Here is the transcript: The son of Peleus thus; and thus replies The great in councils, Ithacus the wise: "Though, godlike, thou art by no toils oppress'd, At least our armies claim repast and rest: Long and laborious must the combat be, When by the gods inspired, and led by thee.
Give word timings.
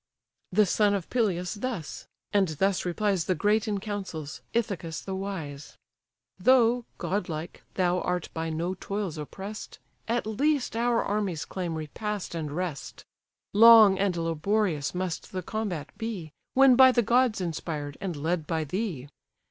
The 0.51 0.65
son 0.65 0.95
of 0.95 1.11
Peleus 1.11 1.53
thus; 1.53 2.07
and 2.33 2.47
thus 2.47 2.85
replies 2.85 3.25
The 3.25 3.35
great 3.35 3.67
in 3.67 3.79
councils, 3.79 4.41
Ithacus 4.51 4.99
the 5.05 5.13
wise: 5.13 5.77
"Though, 6.39 6.85
godlike, 6.97 7.61
thou 7.75 7.99
art 8.01 8.27
by 8.33 8.49
no 8.49 8.73
toils 8.73 9.19
oppress'd, 9.19 9.77
At 10.07 10.25
least 10.25 10.75
our 10.75 11.03
armies 11.03 11.45
claim 11.45 11.75
repast 11.75 12.33
and 12.33 12.51
rest: 12.51 13.05
Long 13.53 13.99
and 13.99 14.17
laborious 14.17 14.95
must 14.95 15.31
the 15.33 15.43
combat 15.43 15.91
be, 15.99 16.31
When 16.55 16.75
by 16.75 16.91
the 16.91 17.03
gods 17.03 17.39
inspired, 17.39 17.99
and 18.01 18.15
led 18.15 18.47
by 18.47 18.63
thee. 18.63 19.07